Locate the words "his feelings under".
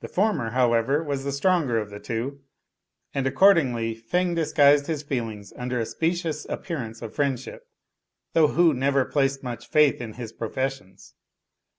4.88-5.80